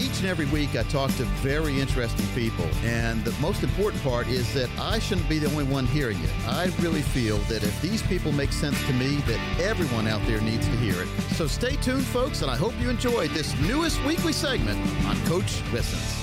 each 0.00 0.20
and 0.20 0.28
every 0.28 0.46
week 0.46 0.76
I 0.76 0.82
talk 0.84 1.10
to 1.16 1.24
very 1.42 1.78
interesting 1.78 2.26
people, 2.34 2.64
and 2.84 3.22
the 3.24 3.38
most 3.40 3.62
important 3.62 4.02
part 4.02 4.28
is 4.28 4.52
that 4.54 4.70
I 4.78 4.98
shouldn't 4.98 5.28
be 5.28 5.38
the 5.38 5.48
only 5.50 5.64
one 5.64 5.86
hearing 5.86 6.18
it. 6.22 6.30
I 6.46 6.66
really 6.80 7.02
feel 7.02 7.36
that 7.50 7.62
if 7.62 7.82
these 7.82 8.02
people 8.02 8.32
make 8.32 8.52
sense 8.52 8.82
to 8.86 8.92
me, 8.94 9.16
that 9.16 9.60
everyone 9.60 10.06
out 10.06 10.24
there 10.26 10.40
needs 10.40 10.66
to 10.66 10.76
hear 10.76 11.02
it. 11.02 11.08
So 11.34 11.46
stay 11.46 11.76
tuned, 11.76 12.06
folks, 12.06 12.42
and 12.42 12.50
I 12.50 12.56
hope 12.56 12.72
you 12.80 12.88
enjoyed 12.88 13.30
this 13.30 13.58
newest 13.60 14.02
weekly 14.04 14.32
segment 14.32 14.78
on 15.04 15.20
Coach 15.26 15.62
Listens. 15.72 16.19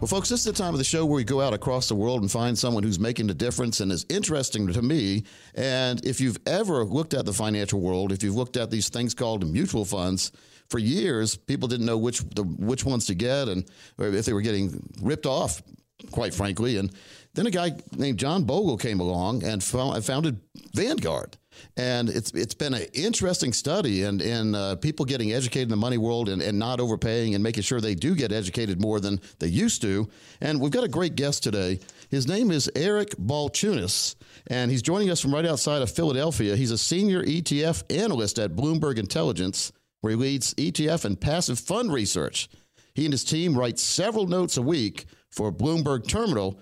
Well, 0.00 0.08
folks, 0.08 0.28
this 0.28 0.40
is 0.40 0.44
the 0.44 0.52
time 0.52 0.74
of 0.74 0.78
the 0.78 0.84
show 0.84 1.06
where 1.06 1.16
we 1.16 1.24
go 1.24 1.40
out 1.40 1.54
across 1.54 1.88
the 1.88 1.94
world 1.94 2.20
and 2.20 2.30
find 2.30 2.58
someone 2.58 2.82
who's 2.82 2.98
making 2.98 3.30
a 3.30 3.34
difference 3.34 3.80
and 3.80 3.90
is 3.90 4.04
interesting 4.10 4.70
to 4.70 4.82
me. 4.82 5.22
And 5.54 6.04
if 6.04 6.20
you've 6.20 6.38
ever 6.46 6.84
looked 6.84 7.14
at 7.14 7.24
the 7.24 7.32
financial 7.32 7.80
world, 7.80 8.12
if 8.12 8.22
you've 8.22 8.34
looked 8.34 8.58
at 8.58 8.70
these 8.70 8.90
things 8.90 9.14
called 9.14 9.48
mutual 9.50 9.84
funds, 9.84 10.32
for 10.68 10.78
years 10.78 11.36
people 11.36 11.68
didn't 11.68 11.86
know 11.86 11.96
which 11.96 12.20
the, 12.34 12.42
which 12.42 12.84
ones 12.84 13.06
to 13.06 13.14
get 13.14 13.48
and 13.48 13.64
if 13.98 14.24
they 14.26 14.32
were 14.32 14.42
getting 14.42 14.82
ripped 15.00 15.26
off, 15.26 15.62
quite 16.10 16.34
frankly. 16.34 16.76
And 16.76 16.92
then 17.34 17.46
a 17.46 17.50
guy 17.50 17.72
named 17.96 18.18
John 18.18 18.44
Bogle 18.44 18.76
came 18.76 19.00
along 19.00 19.44
and 19.44 19.62
founded 19.62 20.40
Vanguard 20.74 21.36
and 21.76 22.08
it's 22.08 22.30
it's 22.32 22.54
been 22.54 22.74
an 22.74 22.86
interesting 22.92 23.52
study 23.52 24.02
and 24.02 24.20
in 24.22 24.54
uh, 24.54 24.76
people 24.76 25.04
getting 25.04 25.32
educated 25.32 25.64
in 25.64 25.70
the 25.70 25.76
money 25.76 25.98
world 25.98 26.28
and, 26.28 26.42
and 26.42 26.58
not 26.58 26.80
overpaying 26.80 27.34
and 27.34 27.42
making 27.42 27.62
sure 27.62 27.80
they 27.80 27.94
do 27.94 28.14
get 28.14 28.32
educated 28.32 28.80
more 28.80 29.00
than 29.00 29.20
they 29.38 29.46
used 29.46 29.82
to. 29.82 30.08
And 30.40 30.60
we've 30.60 30.72
got 30.72 30.84
a 30.84 30.88
great 30.88 31.14
guest 31.14 31.42
today. 31.42 31.80
His 32.10 32.26
name 32.26 32.50
is 32.50 32.70
Eric 32.76 33.10
Balchunas, 33.16 34.14
and 34.46 34.70
he's 34.70 34.82
joining 34.82 35.10
us 35.10 35.20
from 35.20 35.34
right 35.34 35.46
outside 35.46 35.82
of 35.82 35.90
Philadelphia. 35.90 36.56
He's 36.56 36.70
a 36.70 36.78
senior 36.78 37.22
ETF 37.22 37.82
analyst 37.94 38.38
at 38.38 38.54
Bloomberg 38.54 38.98
Intelligence, 38.98 39.72
where 40.00 40.12
he 40.12 40.16
leads 40.16 40.54
ETF 40.54 41.04
and 41.04 41.20
passive 41.20 41.58
fund 41.58 41.92
research. 41.92 42.48
He 42.94 43.04
and 43.04 43.12
his 43.12 43.24
team 43.24 43.58
write 43.58 43.78
several 43.78 44.26
notes 44.26 44.56
a 44.56 44.62
week 44.62 45.06
for 45.30 45.50
Bloomberg 45.50 46.06
Terminal 46.06 46.60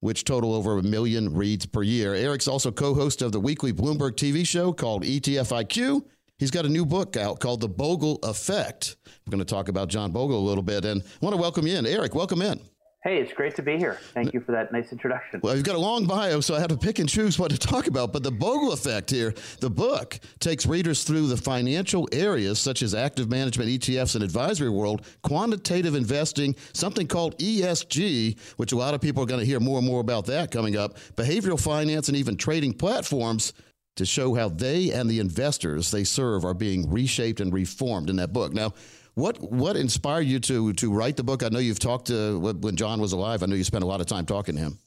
which 0.00 0.24
total 0.24 0.54
over 0.54 0.78
a 0.78 0.82
million 0.82 1.34
reads 1.34 1.66
per 1.66 1.82
year. 1.82 2.14
Eric's 2.14 2.48
also 2.48 2.70
co 2.70 2.94
host 2.94 3.22
of 3.22 3.32
the 3.32 3.40
weekly 3.40 3.72
Bloomberg 3.72 4.12
TV 4.12 4.46
show 4.46 4.72
called 4.72 5.04
ETF 5.04 5.64
IQ. 5.64 6.04
He's 6.38 6.50
got 6.52 6.64
a 6.64 6.68
new 6.68 6.86
book 6.86 7.16
out 7.16 7.40
called 7.40 7.60
The 7.60 7.68
Bogle 7.68 8.20
Effect. 8.22 8.96
We're 9.26 9.32
going 9.32 9.44
to 9.44 9.44
talk 9.44 9.68
about 9.68 9.88
John 9.88 10.12
Bogle 10.12 10.38
a 10.38 10.46
little 10.46 10.62
bit 10.62 10.84
and 10.84 11.02
I 11.02 11.24
want 11.24 11.34
to 11.34 11.40
welcome 11.40 11.66
you 11.66 11.76
in. 11.76 11.86
Eric, 11.86 12.14
welcome 12.14 12.42
in. 12.42 12.60
Hey, 13.04 13.18
it's 13.18 13.32
great 13.32 13.54
to 13.54 13.62
be 13.62 13.76
here. 13.76 13.96
Thank 14.12 14.34
you 14.34 14.40
for 14.40 14.50
that 14.50 14.72
nice 14.72 14.90
introduction. 14.90 15.38
Well, 15.40 15.54
you've 15.54 15.64
got 15.64 15.76
a 15.76 15.78
long 15.78 16.04
bio, 16.04 16.40
so 16.40 16.56
I 16.56 16.58
have 16.58 16.70
to 16.70 16.76
pick 16.76 16.98
and 16.98 17.08
choose 17.08 17.38
what 17.38 17.52
to 17.52 17.56
talk 17.56 17.86
about. 17.86 18.12
But 18.12 18.24
the 18.24 18.32
Bogle 18.32 18.72
effect 18.72 19.10
here, 19.10 19.34
the 19.60 19.70
book 19.70 20.18
takes 20.40 20.66
readers 20.66 21.04
through 21.04 21.28
the 21.28 21.36
financial 21.36 22.08
areas 22.10 22.58
such 22.58 22.82
as 22.82 22.96
active 22.96 23.30
management, 23.30 23.70
ETFs, 23.70 24.16
and 24.16 24.24
advisory 24.24 24.68
world, 24.68 25.06
quantitative 25.22 25.94
investing, 25.94 26.56
something 26.72 27.06
called 27.06 27.38
ESG, 27.38 28.36
which 28.56 28.72
a 28.72 28.76
lot 28.76 28.94
of 28.94 29.00
people 29.00 29.22
are 29.22 29.26
going 29.26 29.40
to 29.40 29.46
hear 29.46 29.60
more 29.60 29.78
and 29.78 29.86
more 29.86 30.00
about 30.00 30.26
that 30.26 30.50
coming 30.50 30.76
up, 30.76 30.98
behavioral 31.14 31.60
finance, 31.60 32.08
and 32.08 32.16
even 32.16 32.36
trading 32.36 32.72
platforms 32.72 33.52
to 33.94 34.04
show 34.04 34.34
how 34.34 34.48
they 34.48 34.90
and 34.90 35.08
the 35.08 35.20
investors 35.20 35.92
they 35.92 36.02
serve 36.02 36.44
are 36.44 36.54
being 36.54 36.90
reshaped 36.90 37.40
and 37.40 37.52
reformed 37.52 38.10
in 38.10 38.16
that 38.16 38.32
book. 38.32 38.52
Now, 38.52 38.72
what 39.18 39.38
what 39.40 39.76
inspired 39.76 40.26
you 40.26 40.38
to 40.38 40.72
to 40.74 40.92
write 40.92 41.16
the 41.16 41.24
book? 41.24 41.42
I 41.42 41.48
know 41.48 41.58
you've 41.58 41.80
talked 41.80 42.06
to 42.06 42.38
when 42.38 42.76
John 42.76 43.00
was 43.00 43.12
alive. 43.12 43.42
I 43.42 43.46
know 43.46 43.56
you 43.56 43.64
spent 43.64 43.82
a 43.82 43.86
lot 43.86 44.00
of 44.00 44.06
time 44.06 44.24
talking 44.24 44.54
to 44.54 44.60
him. 44.60 44.78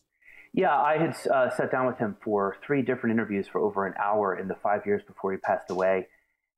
Yeah, 0.53 0.75
I 0.75 0.97
had 0.97 1.15
uh, 1.29 1.49
sat 1.49 1.71
down 1.71 1.85
with 1.85 1.97
him 1.97 2.17
for 2.23 2.57
three 2.65 2.81
different 2.81 3.13
interviews 3.13 3.47
for 3.47 3.59
over 3.59 3.85
an 3.85 3.93
hour 4.01 4.37
in 4.37 4.47
the 4.47 4.55
five 4.55 4.85
years 4.85 5.01
before 5.05 5.31
he 5.31 5.37
passed 5.37 5.69
away, 5.69 6.07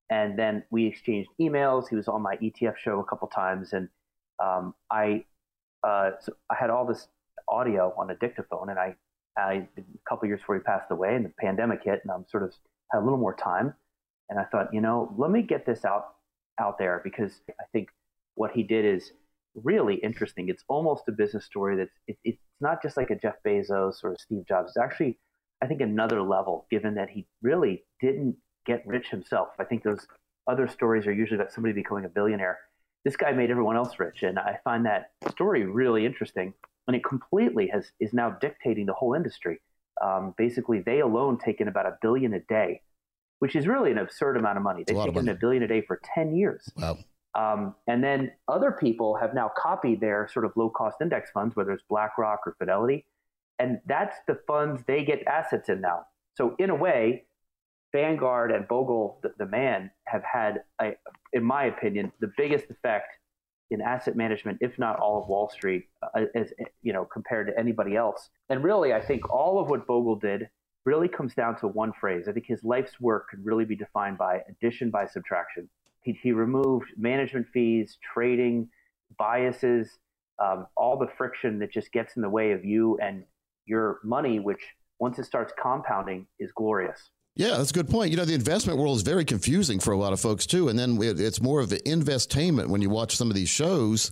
and 0.09 0.38
then 0.38 0.63
we 0.69 0.85
exchanged 0.85 1.29
emails. 1.39 1.89
He 1.89 1.95
was 1.95 2.07
on 2.07 2.21
my 2.21 2.38
ETF 2.38 2.77
show 2.77 2.99
a 2.99 3.03
couple 3.03 3.27
times, 3.27 3.73
and 3.73 3.89
um, 4.39 4.75
I 4.91 5.25
uh, 5.83 6.11
so 6.21 6.33
I 6.51 6.55
had 6.55 6.69
all 6.69 6.85
this 6.85 7.07
audio 7.47 7.94
on 7.97 8.09
a 8.09 8.16
dictaphone, 8.16 8.69
and 8.69 8.79
I, 8.79 8.95
I 9.35 9.67
a 9.78 9.83
couple 10.07 10.28
years 10.28 10.41
before 10.41 10.56
he 10.56 10.62
passed 10.62 10.91
away, 10.91 11.16
and 11.16 11.25
the 11.25 11.33
pandemic 11.39 11.81
hit, 11.83 12.01
and 12.03 12.12
I'm 12.12 12.25
sort 12.29 12.44
of 12.44 12.53
had 12.91 13.00
a 13.00 13.03
little 13.03 13.19
more 13.19 13.35
time, 13.35 13.73
and 14.29 14.39
I 14.39 14.44
thought, 14.44 14.73
you 14.73 14.81
know, 14.81 15.13
let 15.17 15.31
me 15.31 15.41
get 15.41 15.66
this 15.66 15.85
out 15.85 16.13
out 16.59 16.78
there 16.78 17.02
because 17.03 17.41
I 17.59 17.66
think 17.72 17.90
what 18.36 18.52
he 18.52 18.64
did 18.64 18.86
is 18.86 19.12
really 19.56 19.96
interesting. 19.96 20.50
It's 20.50 20.64
almost 20.68 21.03
a 21.08 21.12
business 21.12 21.46
story 21.46 21.78
that's 21.78 21.94
it, 22.08 22.18
it's 22.24 22.41
not 22.59 22.81
just 22.81 22.97
like 22.97 23.09
a 23.09 23.16
Jeff 23.16 23.36
Bezos 23.46 24.03
or 24.03 24.16
Steve 24.19 24.46
Jobs. 24.47 24.69
It's 24.69 24.78
actually, 24.78 25.19
I 25.62 25.68
think, 25.68 25.81
another 25.81 26.22
level. 26.22 26.66
Given 26.72 26.96
that 26.96 27.09
he 27.09 27.25
really 27.42 27.84
didn't 28.02 28.36
get 28.66 28.86
rich 28.86 29.09
himself. 29.09 29.50
I 29.59 29.66
think 29.66 29.84
those 29.84 30.08
other 30.47 30.68
stories 30.68 31.06
are 31.08 31.13
usually 31.13 31.40
about 31.40 31.52
somebody 31.52 31.74
becoming 31.74 32.06
a 32.06 32.09
billionaire. 32.09 32.59
This 33.06 33.16
guy 33.16 33.31
made 33.31 33.52
everyone 33.52 33.75
else 33.75 34.00
rich, 34.00 34.24
and 34.24 34.40
I 34.40 34.59
find 34.63 34.86
that 34.86 35.12
story 35.30 35.66
really 35.66 36.06
interesting. 36.06 36.53
And 36.88 36.96
it 36.96 37.03
completely 37.03 37.68
has 37.68 37.92
is 38.00 38.13
now 38.13 38.31
dictating 38.42 38.86
the 38.86 38.94
whole 38.94 39.13
industry. 39.13 39.62
Um, 40.03 40.34
basically, 40.38 40.80
they 40.80 41.00
alone 41.00 41.38
take 41.38 41.62
in 41.62 41.68
about 41.68 41.86
a 41.86 41.97
billion 42.02 42.34
a 42.34 42.40
day 42.40 42.81
which 43.44 43.58
is 43.58 43.68
really 43.68 43.92
an 43.92 43.98
absurd 43.98 44.38
amount 44.38 44.56
of 44.56 44.64
money. 44.64 44.86
They've 44.88 44.96
taken 44.96 45.28
a 45.28 45.36
billion 45.36 45.64
a 45.64 45.68
day 45.68 45.81
for 45.86 46.00
10 46.16 46.34
years. 46.34 46.72
Wow. 46.78 46.98
Um, 47.36 47.76
and 47.88 48.02
then 48.02 48.31
other 48.48 48.72
people 48.72 49.18
have 49.18 49.34
now 49.34 49.52
copied 49.58 50.00
their 50.00 50.30
sort 50.31 50.46
of 50.46 50.54
low 50.56 50.70
cost 50.70 51.02
index 51.02 51.30
funds, 51.30 51.54
whether 51.54 51.72
it's 51.72 51.84
BlackRock 51.90 52.40
or 52.48 52.56
Fidelity. 52.58 53.06
And 53.59 53.81
that's 53.86 54.16
the 54.30 54.40
funds 54.48 54.81
they 54.88 55.04
get 55.04 55.28
assets 55.28 55.68
in 55.68 55.81
now. 55.81 56.06
So, 56.38 56.56
in 56.58 56.70
a 56.70 56.76
way, 56.76 57.26
Vanguard 57.92 58.50
and 58.50 58.66
Bogle, 58.66 59.20
the, 59.24 59.34
the 59.38 59.46
man, 59.46 59.92
have 60.08 60.24
had, 60.24 60.64
a, 60.81 60.92
in 61.34 61.44
my 61.44 61.66
opinion, 61.66 62.14
the 62.22 62.31
biggest 62.38 62.70
effect 62.70 63.18
in 63.72 63.81
asset 63.81 64.16
management, 64.16 64.60
if 64.62 64.80
not 64.80 65.02
all 65.02 65.22
of 65.22 65.28
Wall 65.28 65.50
Street, 65.50 65.84
uh, 66.16 66.22
as 66.34 66.54
you 66.81 66.94
know, 66.94 67.04
compared 67.04 67.48
to 67.48 67.60
anybody 67.60 67.98
else. 67.98 68.30
And 68.50 68.64
really, 68.64 68.94
I 68.94 69.02
think 69.02 69.30
all 69.30 69.60
of 69.60 69.70
what 69.70 69.86
Bogle 69.86 70.16
did 70.16 70.48
really 70.85 71.07
comes 71.07 71.33
down 71.33 71.57
to 71.59 71.67
one 71.67 71.94
phrase. 71.99 72.27
I 72.27 72.31
think 72.31 72.45
his 72.47 72.63
life's 72.63 72.99
work 72.99 73.29
could 73.29 73.44
really 73.45 73.66
be 73.66 73.75
defined 73.75 74.17
by 74.17 74.41
addition 74.49 74.89
by 74.89 75.07
subtraction. 75.07 75.69
He, 76.01 76.17
he 76.21 76.31
removed 76.31 76.88
management 76.97 77.47
fees, 77.53 77.97
trading, 78.13 78.69
biases, 79.17 79.89
um, 80.39 80.67
all 80.75 80.97
the 80.97 81.07
friction 81.17 81.59
that 81.59 81.71
just 81.71 81.91
gets 81.91 82.16
in 82.16 82.21
the 82.21 82.29
way 82.29 82.51
of 82.51 82.66
you 82.66 82.97
and 83.01 83.23
your 83.66 83.99
money, 84.03 84.39
which 84.39 84.61
once 84.99 85.19
it 85.19 85.25
starts 85.25 85.53
compounding 85.61 86.27
is 86.39 86.51
glorious. 86.51 87.09
Yeah, 87.35 87.57
that's 87.57 87.71
a 87.71 87.73
good 87.73 87.89
point. 87.89 88.11
You 88.11 88.17
know, 88.17 88.25
the 88.25 88.35
investment 88.35 88.77
world 88.77 88.97
is 88.97 89.03
very 89.03 89.25
confusing 89.25 89.79
for 89.79 89.91
a 89.91 89.97
lot 89.97 90.13
of 90.13 90.19
folks 90.19 90.45
too, 90.45 90.69
and 90.69 90.77
then 90.77 90.97
it's 91.01 91.41
more 91.41 91.61
of 91.61 91.69
the 91.69 91.79
investainment 91.79 92.67
when 92.67 92.81
you 92.81 92.89
watch 92.89 93.15
some 93.15 93.29
of 93.29 93.35
these 93.35 93.50
shows 93.50 94.11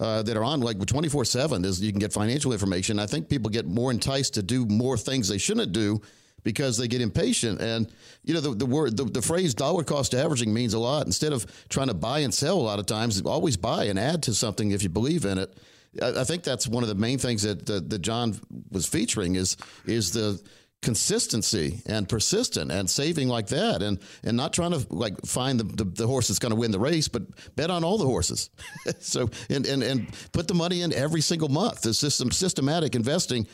uh, 0.00 0.22
that 0.22 0.36
are 0.36 0.44
on 0.44 0.60
like 0.60 0.84
24 0.84 1.24
7 1.24 1.64
is 1.64 1.80
you 1.80 1.92
can 1.92 1.98
get 1.98 2.12
financial 2.12 2.52
information. 2.52 2.98
I 2.98 3.06
think 3.06 3.28
people 3.28 3.50
get 3.50 3.66
more 3.66 3.90
enticed 3.90 4.34
to 4.34 4.42
do 4.42 4.66
more 4.66 4.96
things 4.96 5.28
they 5.28 5.38
shouldn't 5.38 5.72
do 5.72 6.00
because 6.42 6.76
they 6.76 6.88
get 6.88 7.00
impatient. 7.00 7.60
And 7.60 7.92
you 8.24 8.34
know 8.34 8.40
the, 8.40 8.54
the 8.54 8.66
word 8.66 8.96
the, 8.96 9.04
the 9.04 9.22
phrase 9.22 9.54
dollar 9.54 9.84
cost 9.84 10.14
averaging 10.14 10.52
means 10.52 10.74
a 10.74 10.78
lot. 10.78 11.06
Instead 11.06 11.32
of 11.32 11.46
trying 11.68 11.88
to 11.88 11.94
buy 11.94 12.20
and 12.20 12.32
sell 12.32 12.58
a 12.58 12.62
lot 12.62 12.78
of 12.78 12.86
times, 12.86 13.20
always 13.22 13.56
buy 13.56 13.84
and 13.84 13.98
add 13.98 14.22
to 14.24 14.34
something 14.34 14.70
if 14.70 14.82
you 14.82 14.88
believe 14.88 15.24
in 15.24 15.38
it. 15.38 15.56
I, 16.00 16.20
I 16.20 16.24
think 16.24 16.42
that's 16.42 16.66
one 16.66 16.82
of 16.82 16.88
the 16.88 16.94
main 16.94 17.18
things 17.18 17.42
that, 17.42 17.66
that 17.66 17.90
that 17.90 17.98
John 18.00 18.34
was 18.70 18.86
featuring 18.86 19.36
is 19.36 19.56
is 19.84 20.12
the 20.12 20.40
consistency 20.82 21.80
and 21.86 22.08
persistent 22.08 22.72
and 22.72 22.90
saving 22.90 23.28
like 23.28 23.46
that 23.46 23.82
and 23.82 24.00
and 24.24 24.36
not 24.36 24.52
trying 24.52 24.72
to 24.72 24.84
like 24.90 25.14
find 25.24 25.58
the, 25.58 25.64
the, 25.64 25.84
the 25.84 26.06
horse 26.06 26.28
that's 26.28 26.40
going 26.40 26.50
to 26.50 26.56
win 26.56 26.72
the 26.72 26.78
race 26.78 27.06
but 27.08 27.22
bet 27.54 27.70
on 27.70 27.84
all 27.84 27.96
the 27.96 28.04
horses. 28.04 28.50
So 28.98 29.30
and, 29.48 29.66
and 29.66 29.82
and 29.82 30.08
put 30.32 30.48
the 30.48 30.54
money 30.54 30.82
in 30.82 30.92
every 30.92 31.20
single 31.20 31.48
month. 31.48 31.82
The 31.82 31.94
system 31.94 32.30
systematic 32.30 32.94
investing 32.94 33.46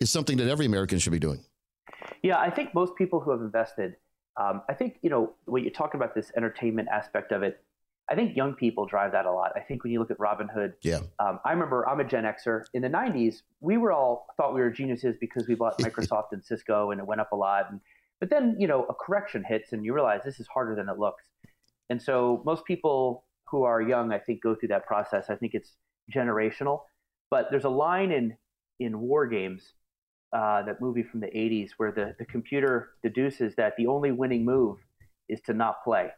is 0.00 0.10
something 0.10 0.36
that 0.38 0.48
every 0.48 0.66
american 0.66 0.98
should 0.98 1.12
be 1.12 1.18
doing. 1.18 1.44
Yeah 2.22 2.38
i 2.38 2.50
think 2.50 2.74
most 2.74 2.94
people 2.96 3.20
who 3.20 3.30
have 3.32 3.40
invested 3.40 3.96
um, 4.36 4.62
i 4.68 4.74
think 4.74 4.98
you 5.02 5.10
know 5.10 5.32
when 5.46 5.64
you're 5.64 5.72
talking 5.72 6.00
about 6.00 6.14
this 6.14 6.30
entertainment 6.36 6.88
aspect 6.92 7.32
of 7.32 7.42
it 7.42 7.62
I 8.10 8.14
think 8.14 8.36
young 8.36 8.54
people 8.54 8.86
drive 8.86 9.12
that 9.12 9.26
a 9.26 9.32
lot. 9.32 9.52
I 9.54 9.60
think 9.60 9.84
when 9.84 9.92
you 9.92 9.98
look 9.98 10.10
at 10.10 10.18
Robinhood, 10.18 10.74
yeah. 10.82 11.00
Um, 11.18 11.40
I 11.44 11.52
remember 11.52 11.86
I'm 11.88 12.00
a 12.00 12.04
Gen 12.04 12.24
Xer. 12.24 12.64
In 12.72 12.82
the 12.82 12.88
'90s, 12.88 13.42
we 13.60 13.76
were 13.76 13.92
all 13.92 14.26
thought 14.36 14.54
we 14.54 14.60
were 14.60 14.70
geniuses 14.70 15.16
because 15.20 15.46
we 15.46 15.54
bought 15.54 15.78
Microsoft 15.80 16.28
and 16.32 16.42
Cisco, 16.42 16.90
and 16.90 17.00
it 17.00 17.06
went 17.06 17.20
up 17.20 17.32
a 17.32 17.36
lot. 17.36 17.70
And, 17.70 17.80
but 18.20 18.30
then 18.30 18.56
you 18.58 18.66
know 18.66 18.84
a 18.84 18.94
correction 18.94 19.44
hits, 19.44 19.72
and 19.72 19.84
you 19.84 19.92
realize 19.94 20.20
this 20.24 20.40
is 20.40 20.46
harder 20.46 20.74
than 20.74 20.88
it 20.88 20.98
looks. 20.98 21.24
And 21.90 22.00
so 22.00 22.42
most 22.46 22.64
people 22.64 23.24
who 23.50 23.62
are 23.62 23.80
young, 23.80 24.12
I 24.12 24.18
think, 24.18 24.42
go 24.42 24.54
through 24.54 24.68
that 24.68 24.86
process. 24.86 25.26
I 25.28 25.36
think 25.36 25.54
it's 25.54 25.72
generational. 26.14 26.82
But 27.30 27.48
there's 27.50 27.64
a 27.64 27.70
line 27.70 28.10
in 28.10 28.36
in 28.80 29.00
War 29.00 29.26
Games, 29.26 29.72
uh, 30.32 30.62
that 30.62 30.80
movie 30.80 31.02
from 31.02 31.20
the 31.20 31.26
'80s, 31.26 31.72
where 31.76 31.92
the 31.92 32.14
the 32.18 32.24
computer 32.24 32.90
deduces 33.02 33.54
that 33.56 33.74
the 33.76 33.86
only 33.86 34.12
winning 34.12 34.46
move 34.46 34.78
is 35.28 35.42
to 35.42 35.52
not 35.52 35.84
play. 35.84 36.08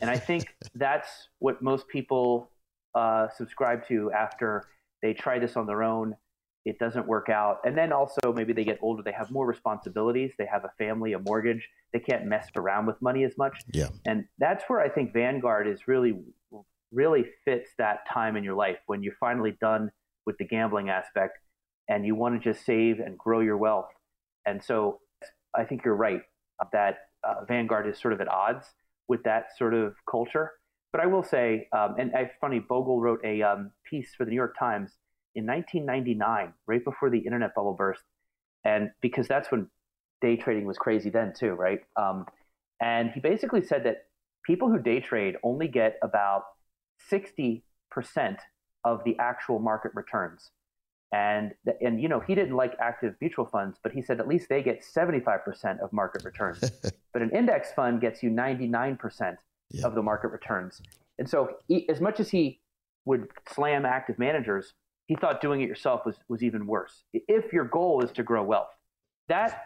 And 0.00 0.10
I 0.10 0.18
think 0.18 0.54
that's 0.74 1.28
what 1.38 1.62
most 1.62 1.88
people 1.88 2.50
uh, 2.94 3.28
subscribe 3.36 3.86
to 3.88 4.10
after 4.12 4.64
they 5.02 5.14
try 5.14 5.38
this 5.38 5.56
on 5.56 5.66
their 5.66 5.82
own. 5.82 6.16
It 6.64 6.78
doesn't 6.78 7.08
work 7.08 7.28
out. 7.28 7.58
And 7.64 7.76
then 7.76 7.92
also, 7.92 8.32
maybe 8.32 8.52
they 8.52 8.62
get 8.62 8.78
older, 8.82 9.02
they 9.02 9.12
have 9.12 9.32
more 9.32 9.46
responsibilities. 9.46 10.30
They 10.38 10.46
have 10.46 10.64
a 10.64 10.70
family, 10.78 11.12
a 11.12 11.18
mortgage. 11.18 11.68
They 11.92 11.98
can't 11.98 12.24
mess 12.26 12.48
around 12.54 12.86
with 12.86 13.02
money 13.02 13.24
as 13.24 13.36
much. 13.36 13.62
Yeah. 13.72 13.88
And 14.06 14.26
that's 14.38 14.64
where 14.68 14.80
I 14.80 14.88
think 14.88 15.12
Vanguard 15.12 15.66
is 15.66 15.88
really 15.88 16.14
really 16.92 17.24
fits 17.44 17.70
that 17.78 18.06
time 18.06 18.36
in 18.36 18.44
your 18.44 18.54
life 18.54 18.76
when 18.86 19.02
you're 19.02 19.16
finally 19.18 19.56
done 19.60 19.90
with 20.26 20.36
the 20.38 20.44
gambling 20.44 20.90
aspect 20.90 21.38
and 21.88 22.06
you 22.06 22.14
want 22.14 22.40
to 22.40 22.52
just 22.52 22.64
save 22.64 23.00
and 23.00 23.18
grow 23.18 23.40
your 23.40 23.56
wealth. 23.56 23.88
And 24.46 24.62
so 24.62 25.00
I 25.54 25.64
think 25.64 25.84
you're 25.84 25.96
right 25.96 26.20
that 26.72 26.98
uh, 27.24 27.44
Vanguard 27.46 27.88
is 27.88 27.98
sort 27.98 28.14
of 28.14 28.20
at 28.20 28.28
odds 28.28 28.66
with 29.08 29.22
that 29.24 29.46
sort 29.56 29.74
of 29.74 29.94
culture. 30.10 30.52
But 30.92 31.00
I 31.00 31.06
will 31.06 31.22
say, 31.22 31.68
um, 31.72 31.96
and 31.98 32.10
it's 32.14 32.34
funny, 32.40 32.58
Bogle 32.58 33.00
wrote 33.00 33.20
a 33.24 33.42
um, 33.42 33.70
piece 33.88 34.14
for 34.14 34.24
the 34.24 34.30
New 34.30 34.36
York 34.36 34.56
Times 34.58 34.92
in 35.34 35.46
1999, 35.46 36.52
right 36.66 36.84
before 36.84 37.08
the 37.08 37.18
internet 37.18 37.54
bubble 37.54 37.74
burst, 37.74 38.02
and 38.64 38.90
because 39.00 39.26
that's 39.26 39.50
when 39.50 39.68
day 40.20 40.36
trading 40.36 40.66
was 40.66 40.76
crazy 40.76 41.10
then 41.10 41.32
too, 41.36 41.52
right? 41.52 41.80
Um, 41.96 42.26
and 42.80 43.10
he 43.10 43.20
basically 43.20 43.64
said 43.64 43.84
that 43.84 44.06
people 44.44 44.68
who 44.68 44.78
day 44.78 45.00
trade 45.00 45.36
only 45.42 45.68
get 45.68 45.98
about 46.02 46.44
60% 47.10 47.62
of 48.84 49.00
the 49.04 49.16
actual 49.18 49.58
market 49.58 49.92
returns. 49.94 50.50
And, 51.12 51.52
and 51.82 52.00
you 52.00 52.08
know 52.08 52.20
he 52.20 52.34
didn't 52.34 52.56
like 52.56 52.74
active 52.80 53.14
mutual 53.20 53.44
funds, 53.44 53.78
but 53.82 53.92
he 53.92 54.00
said 54.00 54.18
at 54.18 54.26
least 54.26 54.48
they 54.48 54.62
get 54.62 54.82
75% 54.82 55.80
of 55.80 55.92
market 55.92 56.24
returns. 56.24 56.60
but 57.12 57.20
an 57.20 57.30
index 57.30 57.70
fund 57.72 58.00
gets 58.00 58.22
you 58.22 58.30
99% 58.30 59.36
yeah. 59.70 59.86
of 59.86 59.94
the 59.94 60.02
market 60.02 60.28
returns. 60.28 60.80
And 61.18 61.28
so, 61.28 61.56
he, 61.68 61.86
as 61.90 62.00
much 62.00 62.18
as 62.18 62.30
he 62.30 62.60
would 63.04 63.28
slam 63.48 63.84
active 63.84 64.18
managers, 64.18 64.72
he 65.06 65.16
thought 65.16 65.40
doing 65.42 65.60
it 65.60 65.68
yourself 65.68 66.06
was 66.06 66.16
was 66.28 66.42
even 66.42 66.66
worse. 66.66 67.04
If 67.12 67.52
your 67.52 67.64
goal 67.64 68.02
is 68.02 68.10
to 68.12 68.22
grow 68.22 68.42
wealth, 68.42 68.70
that 69.28 69.64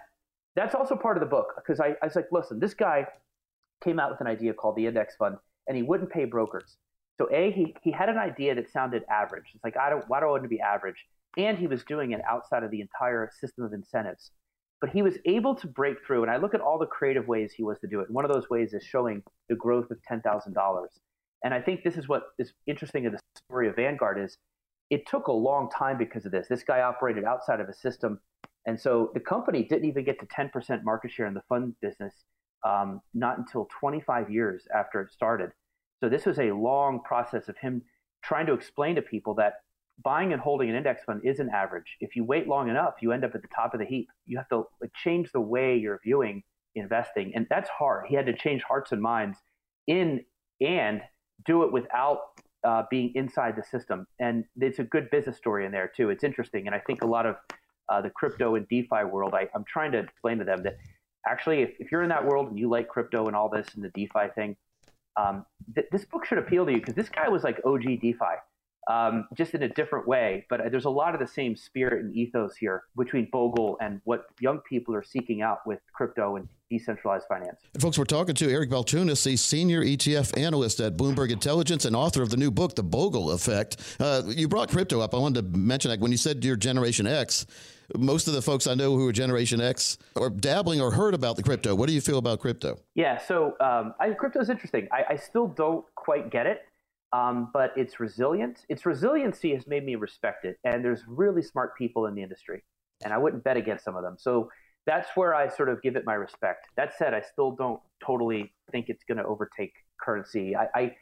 that's 0.57 0.75
also 0.75 0.97
part 0.97 1.17
of 1.17 1.21
the 1.21 1.29
book 1.29 1.53
because 1.57 1.81
I, 1.81 1.95
I 2.03 2.07
was 2.07 2.17
like, 2.17 2.29
listen, 2.33 2.59
this 2.59 2.75
guy 2.75 3.07
came 3.85 4.01
out 4.01 4.11
with 4.11 4.21
an 4.21 4.27
idea 4.27 4.55
called 4.55 4.77
the 4.77 4.87
index 4.87 5.15
fund, 5.17 5.37
and 5.69 5.77
he 5.77 5.83
wouldn't 5.83 6.11
pay 6.11 6.25
brokers. 6.25 6.77
So 7.19 7.29
a 7.31 7.51
he 7.53 7.75
he 7.83 7.91
had 7.91 8.09
an 8.09 8.19
idea 8.19 8.55
that 8.55 8.71
sounded 8.71 9.05
average. 9.11 9.45
It's 9.55 9.65
like 9.65 9.77
I 9.77 9.91
don't 9.91 10.05
why 10.09 10.21
do 10.21 10.27
I 10.27 10.31
want 10.31 10.43
to 10.43 10.49
be 10.49 10.61
average? 10.61 11.07
And 11.37 11.59
he 11.59 11.67
was 11.67 11.85
doing 11.85 12.13
it 12.13 12.21
outside 12.29 12.63
of 12.63 12.71
the 12.71 12.81
entire 12.81 13.31
system 13.41 13.65
of 13.65 13.73
incentives. 13.73 14.31
But 14.81 14.91
he 14.91 15.03
was 15.03 15.17
able 15.25 15.55
to 15.57 15.67
break 15.67 15.97
through, 16.07 16.23
and 16.23 16.31
I 16.31 16.37
look 16.37 16.55
at 16.55 16.61
all 16.61 16.79
the 16.79 16.87
creative 16.87 17.27
ways 17.27 17.53
he 17.53 17.63
was 17.63 17.79
to 17.81 17.87
do 17.87 18.01
it. 18.01 18.11
One 18.11 18.25
of 18.25 18.33
those 18.33 18.51
ways 18.51 18.75
is 18.75 18.83
showing 18.83 19.23
the 19.49 19.57
growth 19.57 19.91
of 19.91 20.03
ten 20.03 20.21
thousand 20.21 20.53
dollars. 20.53 20.91
And 21.45 21.55
I 21.55 21.61
think 21.61 21.83
this 21.83 21.97
is 21.97 22.09
what 22.09 22.25
is 22.39 22.53
interesting 22.67 23.05
in 23.05 23.13
the 23.13 23.21
story 23.37 23.69
of 23.69 23.77
Vanguard 23.77 24.19
is 24.19 24.37
it 24.91 25.07
took 25.07 25.27
a 25.27 25.33
long 25.33 25.71
time 25.71 25.99
because 25.99 26.27
of 26.27 26.33
this. 26.33 26.49
This 26.49 26.63
guy 26.63 26.81
operated 26.81 27.25
outside 27.25 27.61
of 27.61 27.69
a 27.69 27.75
system. 27.75 28.21
And 28.67 28.79
so 28.79 29.11
the 29.15 29.21
company 29.21 29.63
didn't 29.63 29.89
even 29.89 30.05
get 30.05 30.19
to 30.21 30.27
10% 30.27 30.83
market 30.83 31.11
share 31.11 31.27
in 31.27 31.35
the 31.35 31.43
fund 31.49 31.75
business, 31.81 32.13
um, 32.65 33.01
not 33.15 33.39
until 33.39 33.69
25 33.79 34.31
years 34.31 34.67
after 34.75 35.01
it 35.01 35.13
started. 35.13 35.51
So 36.01 36.09
this 36.09 36.27
was 36.27 36.39
a 36.39 36.53
long 36.53 37.01
process 37.05 37.49
of 37.49 37.57
him 37.59 37.83
trying 38.23 38.47
to 38.47 38.53
explain 38.53 38.97
to 38.97 39.03
people 39.03 39.35
that 39.35 39.55
buying 40.03 40.33
and 40.33 40.41
holding 40.41 40.69
an 40.71 40.77
index 40.77 41.05
fund 41.05 41.23
is 41.25 41.41
an 41.41 41.51
average. 41.51 41.97
If 42.01 42.17
you 42.17 42.25
wait 42.25 42.49
long 42.49 42.69
enough, 42.69 42.95
you 43.01 43.13
end 43.13 43.25
up 43.25 43.35
at 43.35 43.43
the 43.43 43.49
top 43.49 43.75
of 43.75 43.81
the 43.81 43.87
heap. 43.87 44.09
You 44.27 44.37
have 44.37 44.49
to 44.51 44.65
like, 44.81 44.93
change 44.95 45.33
the 45.33 45.41
way 45.41 45.77
you're 45.77 46.01
viewing 46.05 46.43
investing. 46.75 47.33
And 47.35 47.47
that's 47.49 47.71
hard. 47.71 48.07
He 48.07 48.15
had 48.15 48.27
to 48.27 48.37
change 48.37 48.63
hearts 48.63 48.93
and 48.93 49.01
minds 49.01 49.39
in 49.87 50.25
and 50.61 51.01
do 51.45 51.65
it 51.65 51.73
without 51.73 52.19
uh, 52.65 52.83
being 52.91 53.13
inside 53.15 53.55
the 53.57 53.63
system. 53.63 54.07
And 54.21 54.45
it's 54.57 54.79
a 54.79 54.85
good 54.85 55.11
business 55.11 55.37
story 55.37 55.65
in 55.65 55.73
there 55.73 55.91
too. 55.95 56.11
It's 56.11 56.25
interesting. 56.25 56.67
And 56.67 56.75
I 56.75 56.81
think 56.81 57.03
a 57.03 57.07
lot 57.07 57.27
of 57.27 57.37
uh, 57.89 58.01
the 58.01 58.11
crypto 58.11 58.57
and 58.57 58.69
DeFi 58.69 59.05
world, 59.11 59.35
I, 59.35 59.49
am 59.55 59.65
trying 59.67 59.93
to 59.93 59.99
explain 59.99 60.39
to 60.39 60.45
them 60.45 60.63
that 60.65 60.77
actually, 61.27 61.63
if, 61.63 61.71
if, 61.79 61.93
you're 61.93 62.03
in 62.03 62.09
that 62.09 62.25
world 62.25 62.49
and 62.49 62.59
you 62.59 62.69
like 62.69 62.89
crypto 62.89 63.27
and 63.27 63.37
all 63.37 63.49
this 63.49 63.69
and 63.75 63.85
the 63.85 63.91
DeFi 63.91 64.29
thing, 64.35 64.57
um, 65.17 65.47
th- 65.75 65.87
this 65.93 66.05
book 66.05 66.25
should 66.25 66.39
appeal 66.39 66.67
to 66.67 66.73
you 66.73 66.79
because 66.79 66.95
this 66.95 67.09
guy 67.09 67.29
was 67.29 67.45
like 67.45 67.61
OG 67.65 67.85
DeFi 68.01 68.35
um, 68.87 69.27
just 69.35 69.55
in 69.55 69.63
a 69.63 69.69
different 69.69 70.07
way. 70.07 70.47
But 70.49 70.61
there's 70.71 70.85
a 70.85 70.91
lot 70.91 71.15
of 71.15 71.21
the 71.21 71.27
same 71.27 71.57
spirit 71.57 72.05
and 72.05 72.15
ethos 72.15 72.57
here 72.57 72.85
between 72.97 73.29
Bogle 73.31 73.77
and 73.81 74.01
what 74.05 74.27
young 74.41 74.61
people 74.61 74.95
are 74.95 75.03
seeking 75.03 75.43
out 75.43 75.67
with 75.67 75.81
crypto 75.93 76.37
and 76.37 76.49
decentralized 76.71 77.27
finance. 77.29 77.61
And 77.75 77.83
folks, 77.83 77.99
we're 77.99 78.05
talking 78.05 78.35
to 78.35 78.51
Eric 78.51 78.71
Balchunas, 78.71 79.25
the 79.25 79.37
senior 79.37 79.83
ETF 79.83 80.37
analyst 80.39 80.81
at 80.81 80.97
Bloomberg 80.97 81.31
Intelligence 81.31 81.85
and 81.85 81.95
author 81.95 82.23
of 82.23 82.31
the 82.31 82.37
new 82.37 82.51
book, 82.51 82.75
The 82.75 82.83
Bogle 82.83 83.31
Effect. 83.33 83.97
Uh, 84.01 84.23
you 84.27 84.49
brought 84.49 84.71
crypto 84.71 85.01
up. 85.01 85.15
I 85.15 85.19
wanted 85.19 85.53
to 85.53 85.59
mention 85.59 85.91
that 85.91 86.01
when 86.01 86.11
you 86.11 86.19
said 86.19 86.45
you're 86.45 86.57
Generation 86.57 87.07
X, 87.07 87.47
most 87.97 88.27
of 88.27 88.35
the 88.35 88.43
folks 88.43 88.67
I 88.67 88.75
know 88.75 88.97
who 88.97 89.07
are 89.07 89.13
Generation 89.13 89.61
X 89.61 89.97
are 90.17 90.31
dabbling 90.31 90.81
or 90.81 90.91
heard 90.91 91.15
about 91.15 91.37
the 91.37 91.43
crypto. 91.43 91.75
What 91.75 91.89
do 91.89 91.95
you 91.95 92.01
feel 92.01 92.19
about 92.19 92.41
crypto? 92.41 92.79
Yeah, 92.95 93.19
so 93.19 93.57
um, 93.61 93.95
crypto 94.17 94.41
is 94.41 94.51
interesting. 94.51 94.89
I, 94.91 95.05
I 95.11 95.17
still 95.17 95.47
don't 95.47 95.85
quite 95.95 96.31
get 96.31 96.47
it 96.47 96.63
um, 97.13 97.51
but 97.53 97.77
its 97.77 98.01
resilience, 98.01 98.65
its 98.69 98.85
resiliency 98.85 99.55
has 99.55 99.67
made 99.67 99.85
me 99.85 99.95
respect 99.95 100.45
it. 100.45 100.59
And 100.65 100.85
there's 100.85 101.03
really 101.07 101.43
smart 101.43 101.77
people 101.77 102.07
in 102.07 102.15
the 102.15 102.23
industry, 102.23 102.63
and 103.05 103.13
I 103.13 103.19
wouldn't 103.19 103.45
bet 103.45 103.57
against 103.57 103.85
some 103.85 103.97
of 103.97 104.03
them. 104.03 104.17
So 104.19 104.51
that's 104.87 105.09
where 105.17 105.35
I 105.35 105.49
sort 105.49 105.69
of 105.69 105.83
give 105.83 105.97
it 105.97 106.05
my 106.07 106.15
respect. 106.15 106.69
That 106.77 106.97
said, 106.97 107.13
I 107.15 107.21
still 107.21 107.51
don't 107.53 107.81
totally 108.05 108.53
think 108.71 108.89
it's 108.89 109.05
going 109.05 109.19
to 109.19 109.25
overtake 109.25 109.73
currency. 110.01 110.55
I, 110.57 110.67
I 110.75 110.97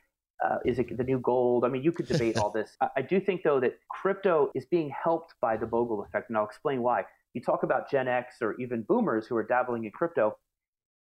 uh, 0.45 0.59
is 0.65 0.79
it 0.79 0.97
the 0.97 1.05
new 1.05 1.19
gold? 1.19 1.65
I 1.65 1.69
mean, 1.69 1.83
you 1.83 1.93
could 1.93 2.07
debate 2.07 2.37
all 2.37 2.51
this. 2.55 2.77
I, 2.81 2.89
I, 2.97 3.03
do 3.03 3.21
think 3.21 3.43
though 3.43 3.61
that 3.61 3.79
crypto 3.89 4.51
is 4.55 4.67
being 4.67 4.91
helped 4.91 5.35
by 5.41 5.57
the 5.57 5.67
Bogle 5.67 6.03
effect, 6.03 6.29
and 6.29 6.37
I'll 6.37 6.45
explain 6.45 6.83
why. 6.83 7.05
You 7.35 7.41
talk 7.41 7.63
about 7.63 7.91
Gen 7.91 8.09
X 8.09 8.37
or 8.41 8.55
even 8.61 8.83
Boomers 8.83 9.27
who 9.27 9.37
are 9.37 9.43
dabbling 9.43 9.85
in 9.85 9.91
crypto. 9.91 10.37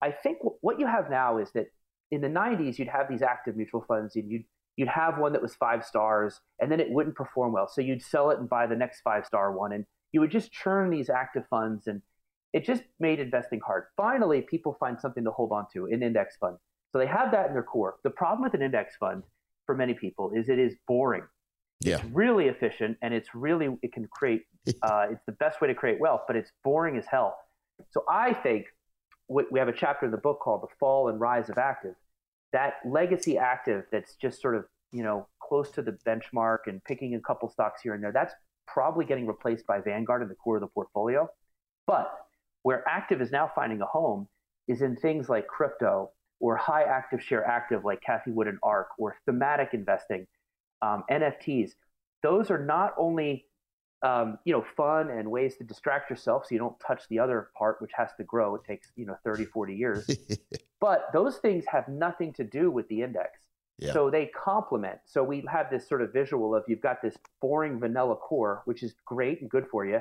I 0.02 0.12
think 0.12 0.40
w- 0.40 0.58
what 0.62 0.80
you 0.80 0.88
have 0.88 1.10
now 1.10 1.38
is 1.38 1.52
that 1.54 1.68
in 2.12 2.22
the 2.22 2.28
90s 2.28 2.78
you'd 2.78 2.88
have 2.88 3.10
these 3.10 3.22
active 3.22 3.56
mutual 3.56 3.84
funds 3.88 4.16
and 4.16 4.30
you'd 4.30 4.46
you'd 4.78 4.90
have 4.90 5.18
one 5.18 5.34
that 5.34 5.42
was 5.42 5.56
five 5.56 5.86
stars 5.86 6.42
and 6.60 6.72
then 6.72 6.80
it 6.80 6.90
wouldn't 6.90 7.16
perform 7.16 7.54
well. 7.54 7.68
So 7.68 7.82
you'd 7.82 8.02
sell 8.02 8.32
it 8.32 8.40
and 8.40 8.50
buy 8.50 8.68
the 8.68 8.76
next 8.76 9.02
five 9.02 9.26
star 9.26 9.52
one. 9.52 9.72
And 9.72 9.86
you 10.12 10.20
would 10.20 10.32
just 10.32 10.52
churn 10.52 10.90
these 10.90 11.10
active 11.10 11.44
funds 11.50 11.88
and 11.88 12.02
it 12.54 12.66
just 12.66 12.84
made 13.00 13.20
investing 13.20 13.60
hard. 13.66 13.86
Finally, 13.98 14.42
people 14.42 14.78
find 14.80 15.00
something 15.00 15.24
to 15.24 15.32
hold 15.32 15.52
on 15.52 15.66
to, 15.74 15.86
an 15.88 16.02
index 16.02 16.38
fund. 16.38 16.58
So 16.92 17.00
they 17.00 17.08
have 17.08 17.32
that 17.32 17.48
in 17.48 17.54
their 17.54 17.64
core. 17.64 17.96
The 18.04 18.10
problem 18.10 18.44
with 18.44 18.54
an 18.54 18.62
index 18.62 18.96
fund 18.96 19.24
for 19.66 19.76
many 19.76 19.94
people 19.94 20.32
is 20.34 20.48
it 20.48 20.60
is 20.60 20.76
boring. 20.88 21.24
Yeah. 21.82 21.96
It's 21.96 22.06
really 22.06 22.48
efficient 22.48 22.98
and 23.02 23.14
it's 23.14 23.36
really, 23.36 23.76
it 23.82 23.92
can 23.92 24.08
create, 24.08 24.44
uh, 24.82 25.08
it's 25.12 25.24
the 25.26 25.34
best 25.34 25.62
way 25.62 25.68
to 25.68 25.76
create 25.76 26.00
wealth, 26.00 26.22
but 26.28 26.36
it's 26.36 26.52
boring 26.64 26.98
as 26.98 27.06
hell. 27.06 27.38
So 27.92 28.06
I 28.10 28.34
think 28.34 28.68
we 29.28 29.60
have 29.60 29.68
a 29.68 29.74
chapter 29.74 30.06
in 30.06 30.12
the 30.12 30.18
book 30.18 30.40
called 30.40 30.62
The 30.62 30.74
Fall 30.80 31.10
and 31.10 31.20
Rise 31.20 31.50
of 31.50 31.58
Active 31.58 31.96
that 32.56 32.76
legacy 32.86 33.38
active 33.38 33.84
that's 33.92 34.16
just 34.16 34.42
sort 34.42 34.56
of 34.56 34.64
you 34.94 35.04
know 35.04 35.28
close 35.42 35.70
to 35.72 35.82
the 35.82 35.92
benchmark 36.08 36.60
and 36.68 36.82
picking 36.86 37.14
a 37.16 37.20
couple 37.20 37.50
stocks 37.50 37.82
here 37.82 37.94
and 37.94 38.02
there 38.02 38.14
that's 38.14 38.34
probably 38.66 39.04
getting 39.04 39.28
replaced 39.28 39.68
by 39.68 39.80
vanguard 39.82 40.22
in 40.22 40.30
the 40.30 40.36
core 40.36 40.56
of 40.56 40.62
the 40.62 40.68
portfolio. 40.68 41.28
But 41.86 42.12
where 42.64 42.88
active 42.88 43.22
is 43.22 43.30
now 43.30 43.52
finding 43.54 43.82
a 43.82 43.86
home 43.86 44.28
is 44.70 44.82
in 44.82 44.96
things 44.96 45.28
like 45.28 45.48
crypto 45.48 46.12
or 46.40 46.56
high 46.56 46.84
active 46.84 47.22
share 47.22 47.46
active 47.46 47.84
like 47.84 48.02
Cathie 48.02 48.32
Wood 48.32 48.48
and 48.48 48.58
ARK 48.64 48.88
or 48.98 49.18
thematic 49.26 49.74
investing 49.74 50.26
um, 50.82 51.04
nfts 51.12 51.72
those 52.24 52.50
are 52.50 52.64
not 52.64 52.94
only 52.98 53.46
um, 54.02 54.38
you 54.46 54.54
know 54.54 54.64
fun 54.76 55.10
and 55.10 55.30
ways 55.30 55.58
to 55.58 55.64
distract 55.64 56.10
yourself 56.10 56.46
so 56.46 56.56
you 56.56 56.60
don't 56.60 56.80
touch 56.80 57.04
the 57.10 57.20
other 57.20 57.50
part 57.58 57.82
which 57.82 57.92
has 57.96 58.10
to 58.18 58.24
grow. 58.24 58.56
It 58.56 58.64
takes 58.64 58.92
you 58.96 59.06
know 59.06 59.16
30 59.24 59.46
40 59.46 59.76
years 59.76 60.10
But 60.86 61.10
those 61.14 61.38
things 61.38 61.66
have 61.68 61.88
nothing 61.88 62.32
to 62.34 62.44
do 62.44 62.70
with 62.70 62.88
the 62.90 63.02
index. 63.02 63.40
Yeah. 63.80 63.92
So 63.92 64.12
they 64.12 64.28
complement. 64.28 65.00
So 65.06 65.24
we 65.24 65.44
have 65.52 65.72
this 65.72 65.90
sort 65.90 66.04
of 66.04 66.14
visual 66.14 66.54
of 66.54 66.64
you've 66.68 66.84
got 66.90 67.02
this 67.02 67.18
boring 67.42 67.80
vanilla 67.80 68.16
core, 68.16 68.62
which 68.66 68.84
is 68.84 68.94
great 69.04 69.42
and 69.42 69.50
good 69.50 69.66
for 69.72 69.84
you. 69.84 70.00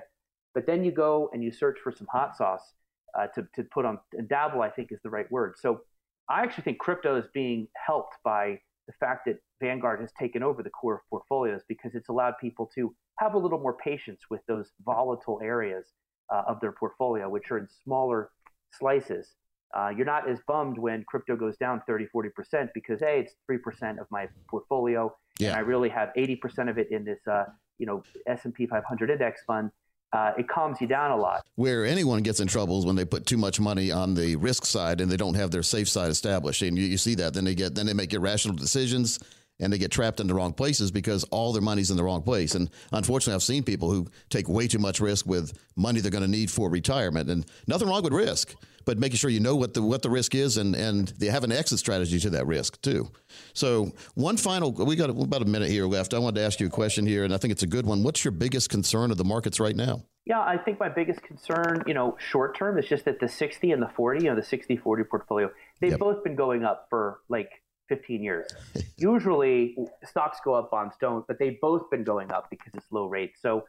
But 0.53 0.67
then 0.67 0.85
you 0.85 0.93
go 0.93 1.31
and 1.33 1.43
you 1.43 1.51
search 1.51 1.79
for 1.83 1.91
some 1.91 2.07
hot 2.13 2.37
sauce 2.37 2.75
uh, 3.19 3.29
to, 3.29 3.49
to 3.55 3.65
put 3.73 3.87
on, 3.87 3.99
and 4.13 4.29
dabble, 4.29 4.61
I 4.61 4.69
think 4.69 4.93
is 4.93 5.01
the 5.03 5.09
right 5.09 5.25
word. 5.33 5.55
So 5.59 5.81
I 6.29 6.43
actually 6.43 6.65
think 6.65 6.81
crypto 6.81 7.17
is 7.17 7.25
being 7.33 7.67
helped 7.87 8.17
by 8.23 8.61
the 8.87 8.93
fact 9.01 9.25
that 9.25 9.39
Vanguard 9.63 10.03
has 10.03 10.13
taken 10.19 10.43
over 10.43 10.63
the 10.63 10.69
core 10.69 11.03
portfolios 11.09 11.63
because 11.67 11.95
it's 11.95 12.11
allowed 12.11 12.35
people 12.39 12.71
to 12.75 12.95
have 13.21 13.33
a 13.33 13.39
little 13.39 13.59
more 13.59 13.79
patience 13.79 14.21
with 14.29 14.43
those 14.49 14.71
volatile 14.85 15.41
areas 15.43 15.87
uh, 16.31 16.43
of 16.47 16.61
their 16.61 16.73
portfolio, 16.73 17.31
which 17.31 17.51
are 17.51 17.57
in 17.57 17.69
smaller 17.83 18.29
slices 18.71 19.29
uh, 19.75 19.91
you're 19.95 20.07
not 20.07 20.29
as 20.29 20.39
bummed 20.47 20.79
when 20.79 21.05
crypto 21.05 21.37
goes 21.37 21.57
down 21.57 21.83
30, 21.87 22.07
40% 22.15 22.69
because, 22.75 23.01
hey, 23.01 23.21
it's 23.21 23.35
3% 23.51 23.99
of 23.99 24.07
my 24.11 24.29
portfolio. 24.49 25.15
Yeah. 25.39 25.49
And 25.49 25.57
I 25.57 25.61
really 25.61 25.89
have 25.89 26.11
80% 26.17 26.71
of 26.71 26.79
it 26.79 26.91
in 26.93 27.05
this, 27.05 27.19
uh, 27.27 27.47
you 27.79 27.87
know, 27.87 28.05
S&P 28.27 28.67
500 28.67 29.11
index 29.11 29.43
fund. 29.45 29.71
Uh, 30.13 30.31
it 30.39 30.47
calms 30.47 30.81
you 30.81 30.87
down 30.87 31.11
a 31.11 31.17
lot. 31.17 31.45
Where 31.57 31.85
anyone 31.85 32.23
gets 32.23 32.39
in 32.39 32.47
trouble 32.47 32.79
is 32.79 32.87
when 32.87 32.95
they 32.95 33.05
put 33.05 33.27
too 33.27 33.37
much 33.37 33.59
money 33.59 33.91
on 33.91 34.15
the 34.15 34.37
risk 34.37 34.65
side 34.65 35.01
and 35.01 35.11
they 35.11 35.17
don't 35.17 35.35
have 35.35 35.51
their 35.51 35.65
safe 35.65 35.89
side 35.89 36.09
established. 36.09 36.63
And 36.63 36.79
you, 36.79 36.85
you 36.85 36.97
see 36.97 37.17
that. 37.17 37.35
Then 37.35 37.45
they 37.45 37.57
get, 37.57 37.75
then 37.75 37.87
they 37.87 37.95
make 37.95 38.13
irrational 38.13 38.57
decisions 38.57 39.19
and 39.59 39.73
they 39.73 39.79
get 39.79 39.91
trapped 39.91 40.21
in 40.21 40.29
the 40.29 40.35
wrong 40.35 40.53
places 40.53 40.93
because 40.93 41.25
all 41.25 41.53
their 41.53 41.63
money's 41.63 41.91
in 41.91 41.97
the 41.97 42.05
wrong 42.05 42.23
place. 42.23 42.55
And 42.55 42.71
unfortunately, 42.93 43.35
I've 43.35 43.43
seen 43.43 43.65
people 43.65 43.91
who 43.91 44.07
take 44.31 44.49
way 44.49 44.69
too 44.69 44.79
much 44.79 45.01
risk 45.01 45.27
with 45.27 45.53
money 45.75 46.01
they're 46.01 46.13
going 46.13 46.23
to 46.23 46.31
need 46.31 46.51
for 46.51 46.71
retirement. 46.71 47.29
And 47.29 47.45
nothing 47.67 47.89
wrong 47.89 48.05
with 48.05 48.13
risk, 48.13 48.55
but 48.85 48.99
making 48.99 49.17
sure 49.17 49.31
you 49.31 49.41
know 49.41 49.57
what 49.57 49.75
the 49.75 49.83
what 49.83 50.03
the 50.03 50.11
risk 50.11 50.35
is 50.35 50.57
and 50.57 50.75
and 50.75 51.09
they 51.19 51.27
have 51.27 51.45
an 51.45 51.53
exit 51.53 51.79
strategy 51.79 52.19
to 52.21 52.31
that 52.31 52.47
risk 52.47 52.81
too. 52.83 53.11
So 53.53 53.93
one 54.15 54.37
final, 54.37 54.73
we 54.73 54.97
got 54.97 55.11
about 55.11 55.43
a 55.43 55.47
minute 55.47 55.71
here 55.71 55.87
left. 55.87 56.15
I 56.15 56.19
wanted 56.19 56.37
to 56.37 56.47
ask 56.47 56.61
you 56.61 56.67
a 56.67 56.71
question 56.71 57.07
here, 57.07 57.25
and 57.25 57.35
I 57.35 57.37
think 57.37 57.53
it's 57.53 57.63
a 57.63 57.69
good 57.69 57.87
one. 57.87 58.03
What's 58.03 58.25
your 58.25 58.33
biggest 58.33 58.71
concern 58.71 59.11
of 59.11 59.17
the 59.17 59.25
markets 59.25 59.61
right 59.61 59.77
now? 59.77 60.05
Yeah, 60.27 60.41
I 60.41 60.57
think 60.57 60.81
my 60.81 60.89
biggest 60.89 61.23
concern, 61.23 61.83
you 61.87 61.93
know, 61.93 62.17
short 62.19 62.57
term 62.57 62.79
is 62.79 62.87
just 62.87 63.05
that 63.05 63.21
the 63.21 63.29
60 63.29 63.73
and 63.73 63.83
the 63.83 63.91
40, 63.95 64.25
you 64.25 64.31
know, 64.31 64.37
the 64.37 64.43
60 64.43 64.77
40 64.79 65.05
portfolio, 65.05 65.51
they've 65.81 65.91
yep. 65.91 66.01
both 66.01 66.25
been 66.25 66.35
going 66.35 66.65
up 66.65 66.87
for 66.89 67.21
like 67.29 67.51
15 67.89 68.23
years. 68.23 68.51
Usually 68.97 69.77
stocks 70.03 70.39
go 70.43 70.55
up, 70.55 70.71
bonds 70.71 70.95
don't, 70.99 71.27
but 71.27 71.39
they've 71.39 71.61
both 71.61 71.91
been 71.91 72.05
going 72.05 72.33
up 72.33 72.49
because 72.49 72.73
it's 72.75 72.87
low 72.91 73.07
rates. 73.07 73.39
So 73.43 73.65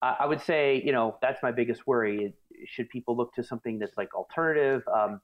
I, 0.00 0.16
I 0.20 0.26
would 0.26 0.40
say, 0.40 0.82
you 0.82 0.92
know, 0.92 1.18
that's 1.20 1.42
my 1.42 1.52
biggest 1.52 1.86
worry. 1.86 2.34
Should 2.66 2.88
people 2.90 3.16
look 3.16 3.34
to 3.34 3.44
something 3.44 3.78
that's 3.78 3.96
like 3.96 4.14
alternative? 4.14 4.82
Um, 4.94 5.20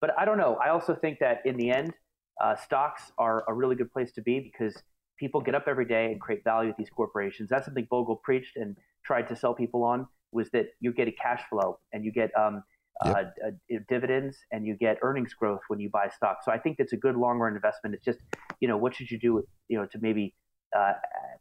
but 0.00 0.10
I 0.18 0.24
don't 0.24 0.38
know. 0.38 0.56
I 0.56 0.70
also 0.70 0.94
think 0.94 1.18
that 1.20 1.40
in 1.44 1.56
the 1.56 1.70
end, 1.70 1.94
uh, 2.42 2.56
stocks 2.56 3.12
are 3.18 3.44
a 3.48 3.54
really 3.54 3.76
good 3.76 3.92
place 3.92 4.12
to 4.12 4.22
be 4.22 4.40
because 4.40 4.74
people 5.18 5.40
get 5.40 5.54
up 5.54 5.64
every 5.66 5.86
day 5.86 6.06
and 6.06 6.20
create 6.20 6.42
value 6.44 6.70
at 6.70 6.76
these 6.76 6.90
corporations. 6.90 7.48
That's 7.48 7.66
something 7.66 7.86
Bogle 7.90 8.16
preached 8.16 8.56
and 8.56 8.76
tried 9.04 9.28
to 9.28 9.36
sell 9.36 9.54
people 9.54 9.84
on 9.84 10.06
was 10.32 10.50
that 10.50 10.66
you 10.80 10.92
get 10.92 11.08
a 11.08 11.12
cash 11.12 11.42
flow 11.48 11.78
and 11.92 12.04
you 12.04 12.12
get 12.12 12.30
um, 12.36 12.62
yep. 13.04 13.34
uh, 13.44 13.48
uh, 13.48 13.78
dividends 13.88 14.36
and 14.50 14.66
you 14.66 14.74
get 14.74 14.98
earnings 15.02 15.32
growth 15.32 15.60
when 15.68 15.78
you 15.78 15.88
buy 15.88 16.08
stocks. 16.08 16.44
So 16.44 16.52
I 16.52 16.58
think 16.58 16.76
that's 16.76 16.92
a 16.92 16.96
good 16.96 17.16
long 17.16 17.38
run 17.38 17.54
investment. 17.54 17.94
It's 17.94 18.04
just, 18.04 18.18
you 18.60 18.68
know, 18.68 18.76
what 18.76 18.94
should 18.96 19.10
you 19.10 19.18
do, 19.18 19.44
you 19.68 19.78
know, 19.78 19.86
to 19.86 19.98
maybe 20.00 20.34
uh, 20.76 20.94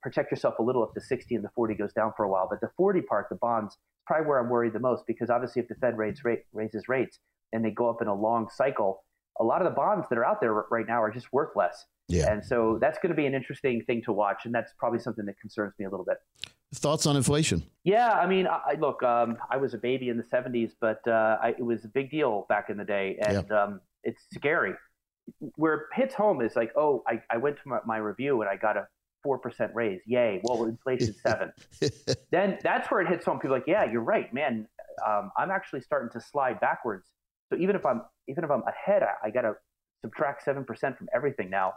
protect 0.04 0.30
yourself 0.30 0.60
a 0.60 0.62
little 0.62 0.84
if 0.86 0.94
the 0.94 1.02
60 1.02 1.34
and 1.36 1.44
the 1.44 1.50
40 1.56 1.74
goes 1.76 1.94
down 1.94 2.12
for 2.16 2.26
a 2.26 2.30
while. 2.30 2.48
But 2.50 2.62
the 2.62 2.70
40 2.78 3.02
part, 3.02 3.28
the 3.30 3.36
bonds, 3.36 3.74
is 3.74 3.80
probably 4.06 4.28
where 4.28 4.40
I'm 4.40 4.50
worried 4.50 4.74
the 4.74 4.80
most 4.80 5.06
because 5.08 5.30
obviously 5.30 5.62
if 5.62 5.68
the 5.68 5.76
Fed 5.76 5.98
rates 5.98 6.24
rate, 6.24 6.44
raises 6.52 6.88
rates 6.88 7.20
and 7.54 7.64
they 7.64 7.72
go 7.72 7.90
up 7.90 8.02
in 8.02 8.08
a 8.08 8.14
long 8.14 8.50
cycle, 8.54 9.04
a 9.40 9.44
lot 9.44 9.62
of 9.62 9.66
the 9.66 9.76
bonds 9.76 10.08
that 10.10 10.18
are 10.18 10.26
out 10.26 10.42
there 10.42 10.54
right 10.54 10.86
now 10.88 11.02
are 11.02 11.10
just 11.10 11.32
worth 11.32 11.56
less. 11.56 11.86
Yeah. 12.10 12.32
And 12.32 12.44
so 12.44 12.78
that's 12.82 13.00
going 13.00 13.12
to 13.12 13.16
be 13.16 13.26
an 13.26 13.34
interesting 13.34 13.82
thing 13.86 14.02
to 14.04 14.12
watch, 14.12 14.46
and 14.46 14.54
that's 14.54 14.74
probably 14.78 15.00
something 15.00 15.26
that 15.26 15.40
concerns 15.40 15.74
me 15.80 15.86
a 15.86 15.90
little 15.90 16.06
bit. 16.06 16.18
Thoughts 16.76 17.06
on 17.06 17.16
inflation? 17.16 17.64
Yeah, 17.84 18.12
I 18.12 18.28
mean, 18.28 18.48
I, 18.48 18.76
look, 18.80 19.04
um, 19.04 19.38
I 19.50 19.58
was 19.58 19.74
a 19.74 19.78
baby 19.78 20.10
in 20.10 20.18
the 20.18 20.24
'70s, 20.24 20.72
but 20.82 21.00
uh, 21.08 21.38
I, 21.42 21.50
it 21.50 21.64
was 21.64 21.86
a 21.86 21.88
big 21.88 22.12
deal 22.12 22.46
back 22.50 22.70
in 22.70 22.78
the 22.78 22.84
day, 22.84 23.18
and 23.26 23.46
yeah. 23.50 23.64
um, 23.64 23.82
it's 24.04 24.22
scary. 24.34 24.74
Where 25.56 25.74
it 25.76 25.82
hits 25.94 26.16
home 26.16 26.42
is 26.42 26.56
like, 26.56 26.74
oh, 26.76 27.04
I, 27.08 27.22
I 27.30 27.38
went 27.38 27.56
to 27.58 27.62
my, 27.66 27.80
my 27.86 27.98
review 27.98 28.42
and 28.42 28.50
I 28.50 28.58
got 28.58 28.76
a 28.76 28.88
four 29.24 29.40
percent 29.40 29.72
raise. 29.74 30.02
Yay! 30.06 30.42
Well, 30.44 30.66
inflation's 30.66 31.22
seven. 31.26 31.52
then 32.32 32.60
that's 32.62 32.92
where 32.92 33.02
it 33.02 33.08
hits 33.08 33.26
home. 33.26 33.40
People 33.40 33.56
are 33.56 33.60
like, 33.60 33.68
yeah, 33.68 33.90
you're 33.90 34.02
right, 34.02 34.32
man. 34.34 34.68
Um, 35.08 35.32
I'm 35.38 35.50
actually 35.50 35.82
starting 35.82 36.10
to 36.12 36.26
slide 36.26 36.60
backwards. 36.60 37.08
So 37.52 37.60
even 37.60 37.76
if 37.76 37.86
I'm 37.86 38.02
even 38.28 38.44
if 38.44 38.52
I'm 38.52 38.64
ahead, 38.64 39.04
I, 39.04 39.28
I 39.28 39.30
got 39.32 39.42
to 39.42 39.54
subtract 40.02 40.44
seven 40.44 40.66
percent 40.66 40.98
from 40.98 41.08
everything 41.14 41.50
now 41.50 41.74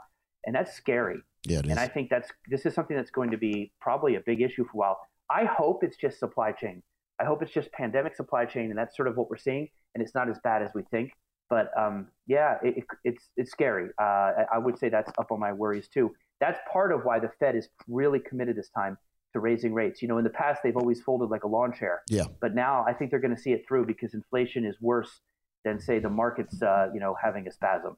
and 0.47 0.55
that's 0.55 0.73
scary. 0.73 1.21
Yeah, 1.45 1.61
and 1.69 1.79
I 1.79 1.87
think 1.89 2.09
that's 2.09 2.31
this 2.49 2.65
is 2.65 2.75
something 2.75 2.97
that's 2.97 3.11
going 3.11 3.31
to 3.33 3.37
be 3.37 3.73
probably 3.81 4.15
a 4.15 4.21
big 4.25 4.41
issue 4.41 4.65
for 4.65 4.71
a 4.75 4.77
while. 4.77 4.99
I 5.31 5.45
hope 5.45 5.85
it's 5.85 5.97
just 5.97 6.19
supply 6.19 6.53
chain. 6.53 6.83
I 7.21 7.25
hope 7.25 7.43
it's 7.43 7.53
just 7.53 7.71
pandemic 7.73 8.17
supply 8.17 8.47
chain, 8.47 8.71
and 8.71 8.79
that's 8.79 8.97
sort 8.97 9.09
of 9.09 9.17
what 9.17 9.29
we're 9.29 9.37
seeing, 9.37 9.69
and 9.95 10.03
it's 10.03 10.15
not 10.15 10.29
as 10.29 10.39
bad 10.43 10.63
as 10.63 10.71
we 10.75 10.83
think. 10.91 11.13
But 11.51 11.71
um, 11.79 12.09
yeah, 12.27 12.57
it, 12.63 12.79
it, 12.79 12.85
it's 13.05 13.29
it's 13.37 13.51
scary. 13.53 13.91
Uh, 14.01 14.33
I 14.53 14.59
would 14.59 14.79
say 14.79 14.89
that's 14.89 15.11
up 15.19 15.31
on 15.31 15.39
my 15.39 15.53
worries 15.53 15.89
too. 15.89 16.13
That's 16.41 16.59
part 16.71 16.93
of 16.93 17.05
why 17.05 17.19
the 17.19 17.31
Fed 17.39 17.57
is 17.57 17.69
really 17.89 18.19
committed 18.19 18.57
this 18.57 18.69
time 18.69 18.99
to 19.33 19.41
raising 19.41 19.73
rates. 19.73 20.03
You 20.03 20.09
know, 20.09 20.19
in 20.19 20.25
the 20.25 20.31
past 20.31 20.63
they've 20.63 20.77
always 20.77 21.01
folded 21.03 21.31
like 21.31 21.45
a 21.45 21.49
lawn 21.49 21.73
chair. 21.73 22.03
Yeah. 22.09 22.25
But 22.41 22.55
now 22.55 22.85
I 22.87 22.93
think 22.93 23.11
they're 23.11 23.21
going 23.21 23.35
to 23.35 23.41
see 23.41 23.53
it 23.53 23.65
through 23.67 23.87
because 23.87 24.15
inflation 24.15 24.65
is 24.65 24.77
worse 24.81 25.21
than 25.65 25.81
say 25.81 25.99
the 25.99 26.11
markets, 26.11 26.63
uh, 26.63 26.89
you 26.95 27.01
know, 27.01 27.17
having 27.23 27.47
a 27.47 27.53
spasm. 27.53 27.97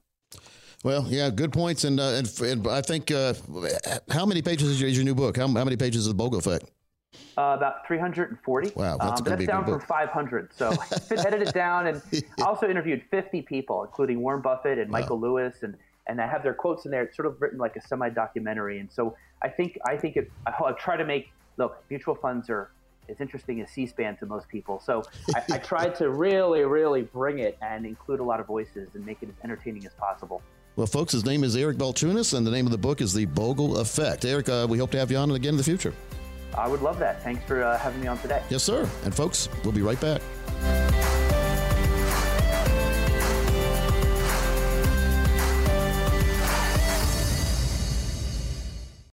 Well, 0.83 1.05
yeah, 1.09 1.29
good 1.29 1.51
points, 1.51 1.83
and 1.83 1.99
uh, 1.99 2.13
and, 2.13 2.39
and, 2.39 2.67
I 2.67 2.81
think 2.81 3.11
uh, 3.11 3.33
how 4.09 4.25
many 4.25 4.41
pages 4.41 4.69
is 4.69 4.79
your, 4.79 4.89
is 4.89 4.95
your 4.95 5.03
new 5.03 5.15
book? 5.15 5.35
How, 5.35 5.45
how, 5.45 5.65
many 5.65 5.75
pages 5.75 6.03
is 6.03 6.07
the 6.07 6.13
Bogle 6.13 6.39
Effect? 6.39 6.71
Uh, 7.37 7.55
about 7.57 7.85
340. 7.85 8.71
Wow, 8.75 8.97
that's, 8.97 9.19
um, 9.19 9.25
that's 9.25 9.45
down 9.45 9.65
from 9.65 9.81
500. 9.81 10.53
So 10.55 10.69
I 10.91 11.13
edited 11.25 11.49
it 11.49 11.53
down, 11.53 11.87
and 11.87 12.01
yeah. 12.11 12.21
I 12.39 12.43
also 12.43 12.69
interviewed 12.69 13.03
50 13.11 13.41
people, 13.41 13.83
including 13.83 14.21
Warren 14.21 14.41
Buffett 14.41 14.77
and 14.77 14.89
Michael 14.89 15.17
wow. 15.17 15.27
Lewis, 15.27 15.63
and 15.63 15.75
and 16.09 16.19
I 16.19 16.27
have 16.27 16.43
their 16.43 16.53
quotes 16.53 16.85
in 16.85 16.91
there. 16.91 17.03
It's 17.03 17.15
sort 17.15 17.27
of 17.27 17.41
written 17.41 17.59
like 17.59 17.75
a 17.75 17.81
semi-documentary, 17.81 18.79
and 18.79 18.91
so 18.91 19.15
I 19.41 19.47
think 19.47 19.77
I 19.87 19.95
think 19.95 20.17
it, 20.17 20.29
I, 20.45 20.51
I 20.65 20.71
try 20.73 20.97
to 20.97 21.05
make 21.05 21.31
look 21.57 21.83
mutual 21.89 22.15
funds 22.15 22.49
are 22.49 22.71
as 23.09 23.19
interesting 23.19 23.59
as 23.61 23.69
C-SPAN 23.71 24.17
to 24.17 24.25
most 24.25 24.47
people. 24.47 24.79
So 24.79 25.03
I, 25.35 25.41
I 25.53 25.57
tried 25.57 25.95
to 25.95 26.11
really, 26.11 26.63
really 26.63 27.01
bring 27.01 27.39
it 27.39 27.57
and 27.61 27.85
include 27.85 28.19
a 28.19 28.23
lot 28.23 28.39
of 28.39 28.45
voices 28.45 28.89
and 28.93 29.03
make 29.03 29.23
it 29.23 29.29
as 29.29 29.35
entertaining 29.43 29.85
as 29.85 29.93
possible. 29.93 30.43
Well, 30.75 30.85
folks, 30.85 31.11
his 31.13 31.25
name 31.25 31.43
is 31.43 31.55
Eric 31.55 31.77
Balchunas, 31.77 32.37
and 32.37 32.45
the 32.45 32.51
name 32.51 32.65
of 32.67 32.71
the 32.71 32.77
book 32.77 33.01
is 33.01 33.13
The 33.13 33.25
Bogle 33.25 33.79
Effect. 33.79 34.25
Eric, 34.25 34.47
uh, 34.47 34.67
we 34.69 34.77
hope 34.77 34.91
to 34.91 34.99
have 34.99 35.09
you 35.11 35.17
on 35.17 35.31
again 35.31 35.55
in 35.55 35.57
the 35.57 35.63
future. 35.63 35.93
I 36.55 36.67
would 36.67 36.81
love 36.81 36.99
that. 36.99 37.23
Thanks 37.23 37.43
for 37.45 37.63
uh, 37.63 37.77
having 37.77 37.99
me 37.99 38.07
on 38.07 38.17
today. 38.19 38.43
Yes, 38.49 38.63
sir. 38.63 38.87
And 39.03 39.13
folks, 39.13 39.49
we'll 39.63 39.73
be 39.73 39.81
right 39.81 39.99
back. 39.99 40.21